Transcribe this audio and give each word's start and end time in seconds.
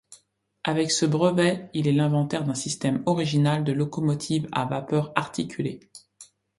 Avec 0.63 0.89
ce 0.89 1.05
brevet, 1.05 1.69
il 1.75 1.87
est 1.87 1.91
l'inventeur 1.91 2.43
d'un 2.43 2.55
système 2.55 3.03
original 3.05 3.63
de 3.63 3.71
locomotive 3.71 4.47
à 4.51 4.65
vapeur 4.65 5.13
articulée. 5.15 5.79